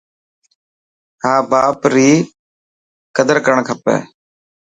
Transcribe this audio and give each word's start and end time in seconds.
ها 1.23 1.33
باپ 1.51 1.79
ري 1.93 2.09
قدر 3.17 3.35
ڪرڻ 3.45 3.59
کپي. 3.67 3.95